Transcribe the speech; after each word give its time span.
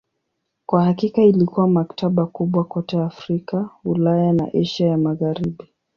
Kwa 0.65 0.83
hakika 0.83 1.21
ilikuwa 1.23 1.67
maktaba 1.67 2.25
kubwa 2.25 2.63
kote 2.63 2.99
Afrika, 3.01 3.69
Ulaya 3.85 4.33
na 4.33 4.47
Asia 4.53 4.87
ya 4.87 4.97
Magharibi. 4.97 5.65